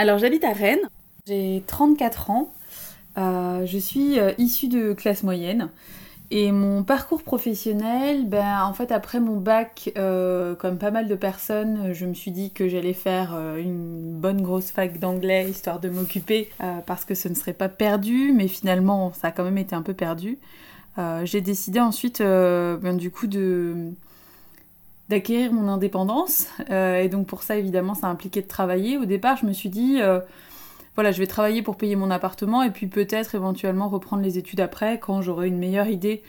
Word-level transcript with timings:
Alors 0.00 0.16
j'habite 0.16 0.44
à 0.44 0.54
Rennes, 0.54 0.88
j'ai 1.26 1.62
34 1.66 2.30
ans, 2.30 2.54
euh, 3.18 3.66
je 3.66 3.76
suis 3.76 4.18
euh, 4.18 4.32
issue 4.38 4.68
de 4.68 4.94
classe 4.94 5.22
moyenne. 5.24 5.68
Et 6.30 6.52
mon 6.52 6.84
parcours 6.84 7.22
professionnel, 7.22 8.26
ben, 8.26 8.64
en 8.64 8.72
fait, 8.72 8.92
après 8.92 9.20
mon 9.20 9.36
bac, 9.36 9.92
euh, 9.98 10.54
comme 10.54 10.78
pas 10.78 10.90
mal 10.90 11.06
de 11.06 11.14
personnes, 11.16 11.92
je 11.92 12.06
me 12.06 12.14
suis 12.14 12.30
dit 12.30 12.50
que 12.50 12.66
j'allais 12.66 12.94
faire 12.94 13.36
une 13.58 14.18
bonne 14.18 14.40
grosse 14.40 14.70
fac 14.70 14.98
d'anglais 14.98 15.50
histoire 15.50 15.80
de 15.80 15.90
m'occuper 15.90 16.48
parce 16.86 17.04
que 17.04 17.14
ce 17.14 17.28
ne 17.28 17.34
serait 17.34 17.52
pas 17.52 17.68
perdu, 17.68 18.32
mais 18.34 18.48
finalement, 18.48 19.12
ça 19.12 19.28
a 19.28 19.32
quand 19.32 19.44
même 19.44 19.58
été 19.58 19.76
un 19.76 19.82
peu 19.82 19.92
perdu. 19.92 20.38
J'ai 21.24 21.42
décidé 21.42 21.78
ensuite, 21.78 22.22
ben, 22.22 22.96
du 22.96 23.10
coup, 23.10 23.26
de 23.26 23.92
d'acquérir 25.10 25.52
mon 25.52 25.68
indépendance. 25.68 26.46
Euh, 26.70 27.02
et 27.02 27.08
donc 27.08 27.26
pour 27.26 27.42
ça, 27.42 27.56
évidemment, 27.56 27.94
ça 27.94 28.06
impliquait 28.06 28.42
de 28.42 28.46
travailler. 28.46 28.96
Au 28.96 29.04
départ, 29.04 29.36
je 29.36 29.44
me 29.44 29.52
suis 29.52 29.68
dit, 29.68 29.98
euh, 30.00 30.20
voilà, 30.94 31.10
je 31.10 31.18
vais 31.18 31.26
travailler 31.26 31.62
pour 31.62 31.76
payer 31.76 31.96
mon 31.96 32.10
appartement 32.10 32.62
et 32.62 32.70
puis 32.70 32.86
peut-être 32.86 33.34
éventuellement 33.34 33.88
reprendre 33.88 34.22
les 34.22 34.38
études 34.38 34.60
après 34.60 34.98
quand 35.00 35.20
j'aurai 35.20 35.48
une 35.48 35.58
meilleure 35.58 35.88
idée 35.88 36.22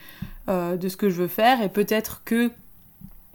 euh, 0.50 0.78
de 0.78 0.90
ce 0.90 0.98
que 0.98 1.12
je 1.12 1.22
veux 1.22 1.28
faire. 1.28 1.62
Et 1.62 1.70
peut-être 1.70 2.24
que 2.26 2.52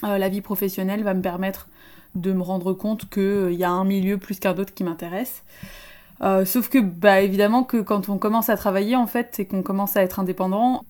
la 0.02 0.28
vie 0.28 0.42
professionnelle 0.42 1.02
va 1.02 1.14
me 1.14 1.22
permettre 1.22 1.68
de 2.14 2.30
me 2.32 2.42
rendre 2.42 2.74
compte 2.74 3.08
qu'il 3.08 3.54
y 3.54 3.64
a 3.64 3.70
un 3.70 3.84
milieu 3.84 4.18
plus 4.18 4.38
qu'un 4.38 4.54
autre 4.58 4.74
qui 4.74 4.84
m'intéresse. 4.84 5.42
sauf 6.20 6.68
que, 6.68 6.78
bah, 6.78 7.22
évidemment, 7.22 7.64
que 7.64 7.78
quand 7.78 8.10
on 8.10 8.18
commence 8.18 8.50
à 8.50 8.58
travailler, 8.58 8.94
en 8.94 9.06
fait, 9.06 9.40
et 9.40 9.46
qu'on 9.46 9.62
commence 9.62 9.96
à 9.96 10.02
être 10.02 10.20
indépendant, 10.20 10.82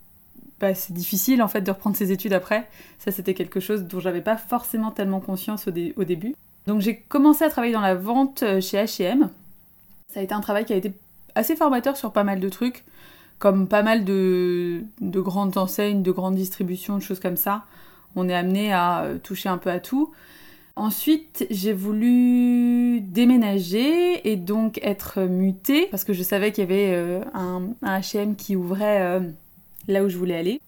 c'est 0.60 0.92
difficile 0.92 1.42
en 1.42 1.48
fait 1.48 1.60
de 1.60 1.70
reprendre 1.70 1.96
ses 1.96 2.12
études 2.12 2.32
après. 2.32 2.66
Ça, 2.98 3.10
c'était 3.10 3.34
quelque 3.34 3.60
chose 3.60 3.84
dont 3.84 4.00
j'avais 4.00 4.22
pas 4.22 4.36
forcément 4.36 4.90
tellement 4.90 5.20
conscience 5.20 5.68
au, 5.68 6.04
début. 6.04 6.34
Donc 6.66 6.80
j'ai 6.80 6.96
commencé 6.96 7.44
à 7.44 7.50
travailler 7.50 7.74
dans 7.74 7.80
la 7.80 7.94
vente 7.94 8.42
euh, 8.42 8.60
chez 8.60 8.78
H&M. 8.78 9.28
Ça 10.12 10.20
a 10.20 10.22
été 10.22 10.34
un 10.34 10.40
travail 10.40 10.64
qui 10.64 10.72
a 10.72 10.76
été 10.76 10.92
assez 11.34 11.56
formateur 11.56 11.96
sur 11.96 12.12
pas 12.12 12.24
mal 12.24 12.40
de 12.40 12.48
trucs, 12.48 12.84
comme 13.38 13.68
pas 13.68 13.82
mal 13.82 14.04
de, 14.04 14.82
de 15.00 15.20
grandes 15.20 15.58
enseignes, 15.58 16.02
de 16.02 16.10
grandes 16.10 16.36
distributions, 16.36 16.96
de 16.96 17.02
choses 17.02 17.20
comme 17.20 17.36
ça. 17.36 17.64
On 18.16 18.28
est 18.28 18.34
amené 18.34 18.72
à 18.72 19.02
euh, 19.02 19.18
toucher 19.18 19.48
un 19.48 19.58
peu 19.58 19.70
à 19.70 19.78
tout. 19.78 20.12
Ensuite, 20.74 21.46
j'ai 21.50 21.72
voulu 21.72 23.00
déménager 23.00 24.30
et 24.30 24.36
donc 24.36 24.78
être 24.82 25.22
mutée 25.22 25.86
parce 25.90 26.04
que 26.04 26.12
je 26.12 26.22
savais 26.22 26.52
qu'il 26.52 26.64
y 26.64 26.66
avait 26.66 26.94
euh, 26.94 27.20
un 27.34 27.62
H&M 27.82 28.36
qui 28.36 28.56
ouvrait 28.56 29.20
là 29.88 30.04
où 30.04 30.08
je 30.08 30.16
voulais 30.16 30.36
aller. 30.36 30.60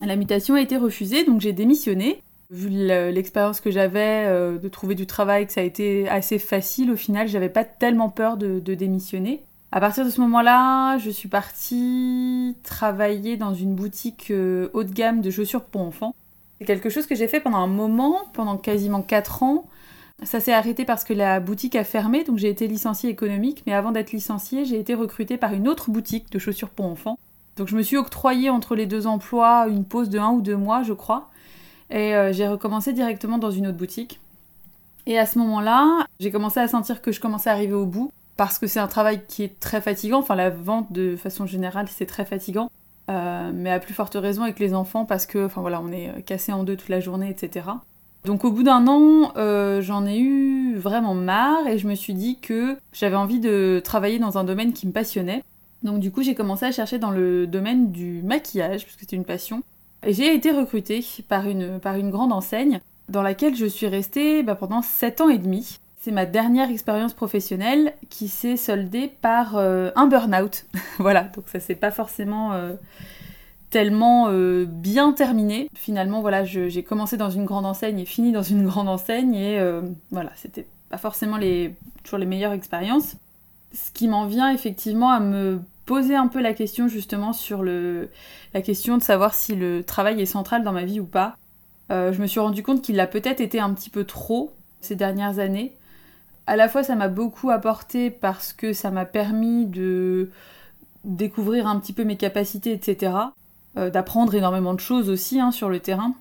La 0.00 0.16
mutation 0.16 0.54
a 0.54 0.60
été 0.60 0.76
refusée, 0.76 1.24
donc 1.24 1.40
j'ai 1.40 1.52
démissionné. 1.52 2.22
Vu 2.50 2.68
l'expérience 2.70 3.60
que 3.60 3.70
j'avais 3.70 4.24
euh, 4.26 4.58
de 4.58 4.68
trouver 4.68 4.94
du 4.94 5.06
travail, 5.06 5.46
que 5.46 5.52
ça 5.52 5.60
a 5.60 5.64
été 5.64 6.08
assez 6.08 6.38
facile 6.38 6.90
au 6.90 6.96
final, 6.96 7.28
j'avais 7.28 7.50
pas 7.50 7.64
tellement 7.64 8.08
peur 8.08 8.36
de, 8.36 8.58
démissionner. 8.60 9.42
À 9.70 9.80
partir 9.80 10.04
de 10.04 10.10
ce 10.10 10.20
moment-là, 10.22 10.96
je 10.98 11.10
suis 11.10 11.28
partie 11.28 12.56
travailler 12.62 13.36
dans 13.36 13.52
une 13.52 13.74
boutique 13.74 14.28
euh, 14.30 14.70
haut 14.72 14.84
de 14.84 14.92
gamme 14.92 15.20
de 15.20 15.30
chaussures 15.30 15.64
pour 15.64 15.82
enfants. 15.82 16.14
C'est 16.58 16.64
quelque 16.64 16.88
chose 16.88 17.06
que 17.06 17.14
j'ai 17.14 17.28
fait 17.28 17.40
pendant 17.40 17.58
un 17.58 17.66
moment, 17.66 18.22
pendant 18.32 18.56
quasiment 18.56 19.02
4 19.02 19.42
ans. 19.42 19.66
Ça 20.22 20.40
s'est 20.40 20.54
arrêté 20.54 20.84
parce 20.84 21.04
que 21.04 21.12
la 21.12 21.38
boutique 21.38 21.76
a 21.76 21.84
fermé, 21.84 22.24
donc 22.24 22.38
j'ai 22.38 22.48
été 22.48 22.66
licenciée 22.66 23.10
économique, 23.10 23.62
mais 23.66 23.74
avant 23.74 23.92
d'être 23.92 24.12
licenciée, 24.12 24.64
j'ai 24.64 24.80
été 24.80 24.94
recrutée 24.94 25.36
par 25.36 25.52
une 25.52 25.68
autre 25.68 25.90
boutique 25.90 26.32
de 26.32 26.38
chaussures 26.38 26.70
pour 26.70 26.86
enfants 26.86 27.18
donc 27.58 27.68
je 27.68 27.76
me 27.76 27.82
suis 27.82 27.96
octroyé 27.96 28.50
entre 28.50 28.74
les 28.74 28.86
deux 28.86 29.06
emplois 29.06 29.66
une 29.68 29.84
pause 29.84 30.08
de 30.08 30.18
un 30.18 30.30
ou 30.30 30.40
deux 30.40 30.56
mois, 30.56 30.82
je 30.82 30.92
crois. 30.92 31.28
Et 31.90 32.14
euh, 32.14 32.32
j'ai 32.32 32.46
recommencé 32.46 32.92
directement 32.92 33.38
dans 33.38 33.50
une 33.50 33.66
autre 33.66 33.76
boutique. 33.76 34.20
Et 35.06 35.18
à 35.18 35.26
ce 35.26 35.38
moment-là, 35.38 36.06
j'ai 36.20 36.30
commencé 36.30 36.60
à 36.60 36.68
sentir 36.68 37.02
que 37.02 37.12
je 37.12 37.20
commençais 37.20 37.50
à 37.50 37.54
arriver 37.54 37.74
au 37.74 37.86
bout. 37.86 38.12
Parce 38.36 38.58
que 38.58 38.68
c'est 38.68 38.78
un 38.78 38.86
travail 38.86 39.22
qui 39.26 39.42
est 39.42 39.58
très 39.58 39.80
fatigant. 39.80 40.20
Enfin, 40.20 40.36
la 40.36 40.50
vente 40.50 40.92
de 40.92 41.16
façon 41.16 41.44
générale, 41.44 41.86
c'est 41.88 42.06
très 42.06 42.24
fatigant. 42.24 42.70
Euh, 43.10 43.50
mais 43.52 43.70
à 43.70 43.80
plus 43.80 43.94
forte 43.94 44.14
raison 44.14 44.42
avec 44.42 44.58
les 44.60 44.74
enfants 44.74 45.04
parce 45.04 45.26
que, 45.26 45.46
enfin 45.46 45.60
voilà, 45.60 45.80
on 45.80 45.90
est 45.90 46.22
cassé 46.24 46.52
en 46.52 46.62
deux 46.62 46.76
toute 46.76 46.90
la 46.90 47.00
journée, 47.00 47.30
etc. 47.30 47.66
Donc 48.24 48.44
au 48.44 48.50
bout 48.50 48.62
d'un 48.62 48.86
an, 48.86 49.32
euh, 49.36 49.80
j'en 49.80 50.04
ai 50.06 50.18
eu 50.18 50.76
vraiment 50.76 51.14
marre 51.14 51.66
et 51.66 51.78
je 51.78 51.88
me 51.88 51.94
suis 51.94 52.14
dit 52.14 52.38
que 52.38 52.76
j'avais 52.92 53.16
envie 53.16 53.40
de 53.40 53.80
travailler 53.82 54.18
dans 54.18 54.36
un 54.36 54.44
domaine 54.44 54.72
qui 54.72 54.86
me 54.86 54.92
passionnait. 54.92 55.42
Donc 55.82 56.00
du 56.00 56.10
coup, 56.10 56.22
j'ai 56.22 56.34
commencé 56.34 56.64
à 56.64 56.72
chercher 56.72 56.98
dans 56.98 57.10
le 57.10 57.46
domaine 57.46 57.92
du 57.92 58.22
maquillage, 58.22 58.84
puisque 58.84 59.00
c'était 59.00 59.16
une 59.16 59.24
passion. 59.24 59.62
J'ai 60.06 60.34
été 60.34 60.50
recrutée 60.50 61.04
par 61.28 61.48
une, 61.48 61.80
par 61.80 61.96
une 61.96 62.10
grande 62.10 62.32
enseigne 62.32 62.80
dans 63.08 63.22
laquelle 63.22 63.56
je 63.56 63.66
suis 63.66 63.86
restée 63.86 64.42
bah, 64.42 64.54
pendant 64.54 64.82
7 64.82 65.20
ans 65.20 65.28
et 65.28 65.38
demi. 65.38 65.78
C'est 66.00 66.12
ma 66.12 66.26
dernière 66.26 66.70
expérience 66.70 67.12
professionnelle 67.12 67.92
qui 68.08 68.28
s'est 68.28 68.56
soldée 68.56 69.10
par 69.20 69.56
euh, 69.56 69.90
un 69.96 70.06
burn-out. 70.06 70.66
voilà, 70.98 71.24
donc 71.24 71.44
ça 71.48 71.58
s'est 71.58 71.74
pas 71.74 71.90
forcément 71.90 72.52
euh, 72.52 72.74
tellement 73.70 74.28
euh, 74.28 74.64
bien 74.68 75.12
terminé. 75.12 75.68
Finalement, 75.74 76.20
voilà, 76.20 76.44
j'ai 76.44 76.82
commencé 76.82 77.16
dans 77.16 77.30
une 77.30 77.44
grande 77.44 77.66
enseigne 77.66 77.98
et 77.98 78.04
fini 78.04 78.30
dans 78.30 78.42
une 78.42 78.64
grande 78.66 78.88
enseigne 78.88 79.34
et 79.34 79.60
voilà, 80.10 80.30
c'était 80.36 80.66
pas 80.88 80.98
forcément 80.98 81.36
les, 81.36 81.74
toujours 82.04 82.18
les 82.18 82.26
meilleures 82.26 82.52
expériences 82.52 83.16
ce 83.72 83.90
qui 83.92 84.08
m'en 84.08 84.26
vient 84.26 84.52
effectivement 84.52 85.10
à 85.10 85.20
me 85.20 85.60
poser 85.86 86.14
un 86.14 86.26
peu 86.26 86.40
la 86.40 86.52
question 86.52 86.86
justement 86.86 87.32
sur 87.32 87.62
le, 87.62 88.10
la 88.54 88.62
question 88.62 88.98
de 88.98 89.02
savoir 89.02 89.34
si 89.34 89.54
le 89.54 89.82
travail 89.82 90.20
est 90.20 90.26
central 90.26 90.62
dans 90.62 90.72
ma 90.72 90.84
vie 90.84 91.00
ou 91.00 91.06
pas. 91.06 91.36
Euh, 91.90 92.12
je 92.12 92.20
me 92.20 92.26
suis 92.26 92.40
rendu 92.40 92.62
compte 92.62 92.82
qu'il 92.82 92.96
l'a 92.96 93.06
peut-être 93.06 93.40
été 93.40 93.58
un 93.58 93.72
petit 93.72 93.88
peu 93.88 94.04
trop 94.04 94.52
ces 94.80 94.96
dernières 94.96 95.38
années. 95.38 95.74
À 96.46 96.56
la 96.56 96.68
fois 96.68 96.82
ça 96.82 96.94
m'a 96.94 97.08
beaucoup 97.08 97.50
apporté 97.50 98.10
parce 98.10 98.52
que 98.52 98.72
ça 98.72 98.90
m'a 98.90 99.06
permis 99.06 99.66
de 99.66 100.30
découvrir 101.04 101.66
un 101.66 101.78
petit 101.80 101.94
peu 101.94 102.04
mes 102.04 102.16
capacités, 102.16 102.72
etc. 102.72 103.12
Euh, 103.76 103.90
d'apprendre 103.90 104.34
énormément 104.34 104.74
de 104.74 104.80
choses 104.80 105.08
aussi 105.08 105.40
hein, 105.40 105.52
sur 105.52 105.70
le 105.70 105.80
terrain. 105.80 106.14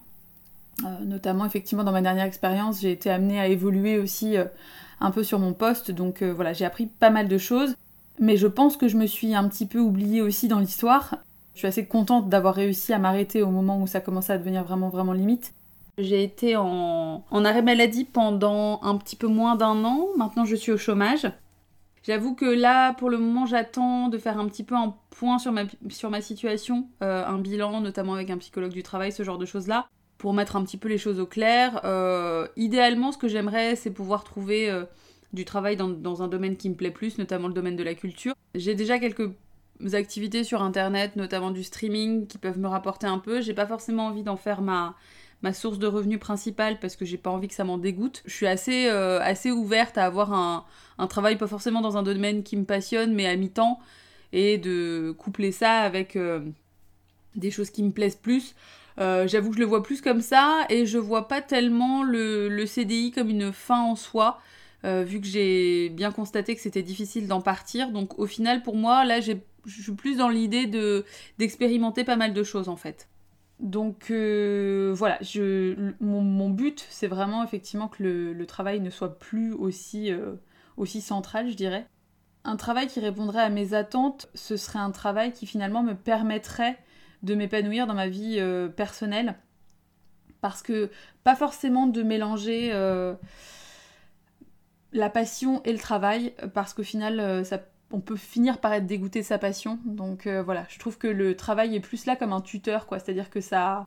Euh, 0.86 0.88
notamment 1.06 1.46
effectivement 1.46 1.84
dans 1.84 1.92
ma 1.92 2.02
dernière 2.02 2.26
expérience, 2.26 2.82
j'ai 2.82 2.92
été 2.92 3.10
amenée 3.10 3.40
à 3.40 3.48
évoluer 3.48 3.98
aussi 4.00 4.38
un 5.00 5.12
peu 5.12 5.24
sur 5.24 5.40
mon 5.40 5.54
poste, 5.54 5.92
donc 5.92 6.22
euh, 6.22 6.34
voilà, 6.34 6.54
j'ai 6.54 6.66
appris 6.66 6.88
pas 6.88 7.10
mal 7.10 7.28
de 7.28 7.38
choses. 7.38 7.76
Mais 8.20 8.38
je 8.38 8.48
pense 8.48 8.78
que 8.78 8.88
je 8.88 8.98
me 8.98 9.06
suis 9.06 9.36
un 9.36 9.48
petit 9.48 9.68
peu 9.68 9.80
oubliée 9.80 10.22
aussi 10.22 10.48
dans 10.48 10.60
l'histoire. 10.60 11.16
Je 11.54 11.60
suis 11.60 11.68
assez 11.68 11.86
contente 11.86 12.30
d'avoir 12.30 12.56
réussi 12.56 12.94
à 12.94 13.00
m'arrêter 13.00 13.44
au 13.44 13.52
moment 13.52 13.80
où 13.82 13.88
ça 13.88 14.00
commençait 14.00 14.34
à 14.34 14.38
devenir 14.38 14.64
vraiment 14.64 14.90
vraiment 14.90 15.14
limite. 15.14 15.54
J'ai 15.98 16.24
été 16.24 16.56
en, 16.56 17.24
arrêt 17.32 17.64
maladie 17.64 18.06
pendant 18.06 18.80
un 18.84 18.98
petit 18.98 19.16
peu 19.16 19.28
moins 19.28 19.56
d'un 19.56 19.84
an. 19.84 20.08
Maintenant, 20.18 20.46
je 20.46 20.56
suis 20.56 20.72
au 20.72 20.78
chômage. 20.78 21.32
J'avoue 22.04 22.36
que 22.36 22.46
là, 22.46 22.94
pour 22.94 23.10
le 23.10 23.18
moment, 23.18 23.46
j'attends 23.46 24.08
de 24.08 24.18
faire 24.18 24.40
un 24.40 24.48
petit 24.48 24.64
peu 24.64 24.76
un 24.76 24.96
point 25.10 25.40
sur 25.40 25.52
ma, 25.52 26.22
situation, 26.22 26.88
euh, 27.04 27.26
un 27.26 27.40
bilan, 27.40 27.82
notamment 27.82 28.14
avec 28.14 28.30
un 28.30 28.38
psychologue 28.38 28.72
du 28.72 28.84
travail, 28.84 29.12
ce 29.12 29.24
genre 29.24 29.40
de 29.40 29.46
choses-là 29.46 29.88
pour 30.18 30.34
mettre 30.34 30.56
un 30.56 30.64
petit 30.64 30.78
peu 30.78 30.90
les 30.90 30.98
choses 30.98 31.20
au 31.20 31.26
clair. 31.26 31.82
Euh, 31.84 32.48
idéalement, 32.56 33.12
ce 33.12 33.18
que 33.18 33.28
j'aimerais, 33.28 33.76
c'est 33.76 33.92
pouvoir 33.92 34.24
trouver 34.24 34.70
euh, 34.70 34.86
du 35.34 35.46
travail 35.46 35.78
dans, 35.78 36.24
un 36.24 36.28
domaine 36.28 36.58
qui 36.58 36.70
me 36.70 36.76
plaît 36.76 36.92
plus, 36.92 37.18
notamment 37.18 37.48
le 37.48 37.54
domaine 37.54 37.76
de 37.76 37.84
la 37.84 37.94
culture. 37.94 38.34
J'ai 38.56 38.76
déjà 38.76 39.00
quelques 39.00 39.30
activités 39.94 40.44
sur 40.44 40.64
internet, 40.64 41.16
notamment 41.16 41.52
du 41.52 41.64
streaming, 41.64 42.26
qui 42.26 42.40
peuvent 42.40 42.58
me 42.58 42.68
rapporter 42.68 43.06
un 43.06 43.20
peu. 43.20 43.42
J'ai 43.42 43.54
pas 43.54 43.68
forcément 43.68 44.08
envie 44.08 44.24
d'en 44.24 44.38
faire 44.38 44.62
ma, 44.62 44.96
source 45.54 45.78
de 45.78 45.86
revenus 45.86 46.20
principale 46.20 46.80
parce 46.80 46.96
que 46.96 47.06
j'ai 47.06 47.18
pas 47.18 47.30
envie 47.30 47.48
que 47.48 47.54
ça 47.54 47.64
m'en 47.64 47.78
dégoûte. 47.78 48.24
Je 48.26 48.34
suis 48.34 48.48
assez, 48.48 48.88
euh, 48.90 49.22
ouverte 49.52 50.00
à 50.00 50.06
avoir 50.06 50.34
un 50.34 51.08
travail, 51.08 51.38
pas 51.38 51.48
forcément 51.48 51.82
dans 51.82 51.96
un 51.96 52.04
domaine 52.04 52.42
qui 52.42 52.58
me 52.58 52.66
passionne, 52.66 53.14
mais 53.14 53.28
à 53.28 53.36
mi-temps, 53.36 53.80
et 54.34 54.58
de 54.58 55.14
coupler 55.16 55.52
ça 55.52 55.82
avec 55.82 56.18
des 57.36 57.52
choses 57.52 57.70
qui 57.70 57.84
me 57.84 57.92
plaisent 57.92 58.16
plus. 58.16 58.56
Euh, 59.00 59.28
j'avoue 59.28 59.50
que 59.50 59.56
je 59.56 59.60
le 59.60 59.68
vois 59.68 59.84
plus 59.84 60.02
comme 60.02 60.22
ça 60.22 60.66
et 60.70 60.86
je 60.86 60.98
vois 60.98 61.28
pas 61.28 61.42
tellement 61.42 62.04
le, 62.04 62.66
CDI 62.66 63.12
comme 63.12 63.30
une 63.30 63.52
fin 63.52 63.82
en 63.82 63.96
soi. 63.96 64.40
Euh, 64.86 65.04
vu 65.04 65.20
que 65.20 65.28
j'ai 65.28 65.90
bien 65.90 66.12
constaté 66.12 66.56
que 66.56 66.62
c'était 66.62 66.84
difficile 66.84 67.28
d'en 67.28 67.42
partir. 67.42 67.92
Donc 67.92 68.20
au 68.20 68.26
final, 68.26 68.64
pour 68.64 68.76
moi, 68.76 69.06
là, 69.06 69.20
je 69.22 69.34
suis 69.68 69.92
plus 69.94 70.18
dans 70.18 70.30
l'idée 70.30 70.66
de 70.66 71.04
d'expérimenter 71.40 72.04
pas 72.04 72.16
mal 72.16 72.34
de 72.34 72.44
choses 72.44 72.70
en 72.70 72.76
fait. 72.76 73.08
Donc 73.60 74.12
euh, 74.12 74.94
voilà, 74.96 75.20
mon, 76.00 76.50
but, 76.50 76.86
c'est 76.90 77.08
vraiment 77.08 77.44
effectivement 77.44 77.88
que 77.88 78.04
le, 78.04 78.46
travail 78.46 78.80
ne 78.80 78.92
soit 78.92 79.18
plus 79.18 79.52
aussi, 79.54 80.12
aussi 80.78 81.02
central, 81.02 81.50
je 81.50 81.56
dirais. 81.56 81.88
Un 82.44 82.56
travail 82.56 82.88
qui 82.88 83.00
répondrait 83.00 83.42
à 83.42 83.50
mes 83.50 83.74
attentes, 83.74 84.30
ce 84.36 84.58
serait 84.58 84.80
un 84.80 84.92
travail 84.92 85.34
qui 85.34 85.48
finalement 85.48 85.84
me 85.84 85.96
permettrait 85.96 86.78
de 87.24 87.36
m'épanouir 87.36 87.88
dans 87.88 87.94
ma 87.94 88.08
vie 88.08 88.38
euh, 88.40 88.68
personnelle. 88.68 89.36
Parce 90.42 90.62
que 90.62 90.92
pas 91.24 91.36
forcément 91.36 91.88
de 91.88 92.04
mélanger 92.04 92.70
euh, 92.72 93.16
la 94.94 95.10
passion 95.10 95.62
et 95.64 95.74
le 95.74 95.80
travail, 95.80 96.34
parce 96.54 96.74
qu'au 96.74 96.84
final, 96.84 97.20
euh, 97.20 97.44
on 97.92 98.00
peut 98.00 98.16
finir 98.16 98.60
par 98.60 98.74
être 98.74 98.86
dégoûté 98.86 99.22
de 99.22 99.26
sa 99.26 99.40
passion. 99.40 99.80
Donc 99.86 100.28
voilà, 100.28 100.66
je 100.70 100.78
trouve 100.78 100.98
que 100.98 101.08
le 101.08 101.36
travail 101.36 101.76
est 101.76 101.80
plus 101.80 102.06
là 102.06 102.16
comme 102.16 102.34
un 102.34 102.42
tuteur, 102.42 102.86
quoi. 102.86 103.00
C'est-à-dire 103.00 103.30
que 103.30 103.42
ça, 103.42 103.86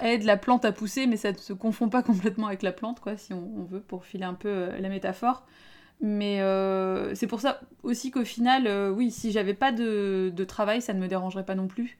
aide 0.00 0.22
la 0.22 0.36
plante 0.36 0.64
à 0.64 0.72
pousser, 0.72 1.06
mais 1.06 1.16
ça 1.16 1.32
ne 1.32 1.36
se 1.36 1.52
confond 1.52 1.88
pas 1.88 2.02
complètement 2.04 2.46
avec 2.46 2.62
la 2.62 2.72
plante, 2.72 3.00
quoi, 3.00 3.16
si 3.16 3.34
on, 3.34 3.64
veut, 3.64 3.80
pour 3.80 4.04
filer 4.04 4.24
un 4.24 4.34
peu 4.34 4.70
la 4.78 4.88
métaphore. 4.88 5.44
Mais 6.00 6.40
c'est 7.14 7.26
pour 7.26 7.40
ça 7.40 7.60
aussi 7.82 8.10
qu'au 8.10 8.24
final, 8.24 8.92
oui, 8.92 9.10
si 9.10 9.32
j'avais 9.32 9.54
pas 9.54 9.72
de, 9.72 10.44
travail, 10.44 10.80
ça 10.80 10.94
ne 10.94 11.00
me 11.00 11.08
dérangerait 11.08 11.44
pas 11.44 11.56
non 11.56 11.66
plus. 11.66 11.98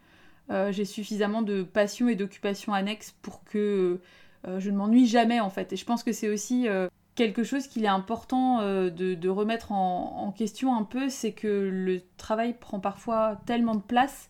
J'ai 0.71 0.85
suffisamment 0.85 1.43
de 1.43 1.63
passion 1.63 2.09
et 2.09 2.17
d'occupation 2.17 2.75
annexe 2.75 3.15
pour 3.23 3.45
que 3.45 4.01
je 4.45 4.71
ne 4.71 4.77
m'ennuie 4.77 5.07
jamais 5.07 5.39
en 5.39 5.51
fait. 5.51 5.73
Et 5.73 5.77
je 5.77 5.85
pense 5.85 6.03
que 6.03 6.13
c'est 6.13 6.29
aussi 6.29 6.67
quelque 7.15 7.45
chose 7.45 7.69
qu'il 7.69 7.85
est 7.85 7.89
important 7.89 8.61
de, 8.61 9.29
remettre 9.29 9.71
en, 9.71 10.27
en, 10.27 10.33
question 10.33 10.75
un 10.75 10.83
peu, 10.83 11.09
c'est 11.09 11.33
que 11.33 11.47
le 11.73 12.03
travail 12.17 12.55
prend 12.59 12.81
parfois 12.81 13.41
tellement 13.47 13.77
de 13.77 13.83
place 13.83 14.29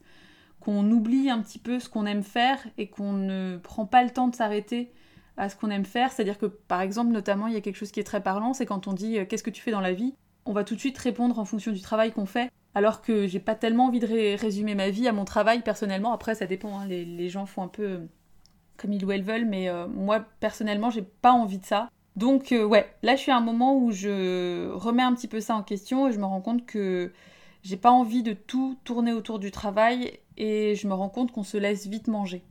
qu'on 0.60 0.90
oublie 0.90 1.30
un 1.30 1.40
petit 1.40 1.58
peu 1.58 1.80
ce 1.80 1.88
qu'on 1.88 2.06
aime 2.06 2.22
faire 2.22 2.58
et 2.78 2.88
qu'on 2.88 3.12
ne 3.12 3.56
prend 3.56 3.86
pas 3.86 4.04
le 4.04 4.10
temps 4.10 4.28
de 4.28 4.36
s'arrêter 4.36 4.92
à 5.36 5.48
ce 5.48 5.56
qu'on 5.56 5.70
aime 5.70 5.86
faire. 5.86 6.12
C'est-à-dire 6.12 6.38
que, 6.38 6.46
par 6.46 6.82
exemple, 6.82 7.12
notamment, 7.12 7.46
il 7.46 7.54
y 7.54 7.56
a 7.56 7.60
quelque 7.60 7.76
chose 7.76 7.90
qui 7.90 8.00
est 8.00 8.04
très 8.04 8.22
parlant, 8.22 8.52
c'est 8.52 8.66
quand 8.66 8.86
on 8.86 8.92
dit 8.92 9.18
euh, 9.18 9.24
qu'est-ce 9.24 9.42
que 9.42 9.50
tu 9.50 9.62
fais 9.62 9.70
dans 9.70 9.80
la 9.80 9.92
vie? 9.92 10.14
On 10.44 10.52
va 10.52 10.64
tout 10.64 10.74
de 10.74 10.80
suite 10.80 10.98
répondre 10.98 11.38
en 11.38 11.44
fonction 11.44 11.72
du 11.72 11.80
travail 11.80 12.12
qu'on 12.12 12.26
fait, 12.26 12.50
alors 12.74 13.02
que 13.02 13.26
j'ai 13.26 13.40
pas 13.40 13.54
tellement 13.54 13.86
envie 13.86 14.00
de 14.00 14.36
résumer 14.36 14.74
ma 14.74 14.90
vie 14.90 15.08
à 15.08 15.12
mon 15.12 15.24
travail 15.24 15.62
personnellement. 15.62 16.12
Après, 16.12 16.34
ça 16.34 16.46
dépend, 16.46 16.80
hein. 16.80 16.86
les, 16.86 17.28
gens 17.28 17.46
font 17.46 17.62
un 17.62 17.68
peu 17.68 17.82
euh, 17.82 17.98
comme 18.76 18.92
ils 18.92 19.04
ou 19.04 19.10
elles 19.12 19.22
veulent, 19.22 19.46
mais 19.46 19.68
euh, 19.68 19.86
moi, 19.88 20.24
personnellement, 20.40 20.90
j'ai 20.90 21.02
pas 21.02 21.32
envie 21.32 21.58
de 21.58 21.66
ça. 21.66 21.88
Donc, 22.16 22.52
ouais, 22.52 22.92
là, 23.02 23.16
je 23.16 23.20
suis 23.20 23.30
à 23.30 23.36
un 23.36 23.40
moment 23.40 23.76
où 23.76 23.92
je 23.92 24.68
remets 24.72 25.02
un 25.02 25.14
petit 25.14 25.28
peu 25.28 25.40
ça 25.40 25.54
en 25.54 25.62
question 25.62 26.08
et 26.08 26.12
je 26.12 26.18
me 26.18 26.24
rends 26.24 26.40
compte 26.40 26.66
que 26.66 27.12
j'ai 27.62 27.76
pas 27.76 27.90
envie 27.90 28.22
de 28.22 28.32
tout 28.32 28.76
tourner 28.84 29.12
autour 29.12 29.38
du 29.38 29.50
travail 29.50 30.18
et 30.36 30.74
je 30.74 30.88
me 30.88 30.94
rends 30.94 31.08
compte 31.08 31.32
qu'on 31.32 31.42
se 31.42 31.56
laisse 31.56 31.86
vite 31.86 32.08
manger. 32.08 32.42